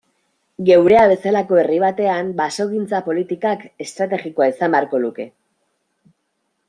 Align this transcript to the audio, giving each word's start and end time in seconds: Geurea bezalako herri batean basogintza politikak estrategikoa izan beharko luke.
Geurea 0.69 1.01
bezalako 1.11 1.59
herri 1.63 1.77
batean 1.83 2.31
basogintza 2.39 3.03
politikak 3.09 3.67
estrategikoa 3.87 4.49
izan 4.55 4.77
beharko 4.79 5.03
luke. 5.05 5.29